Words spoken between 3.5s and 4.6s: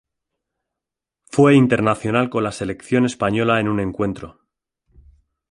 en un encuentro.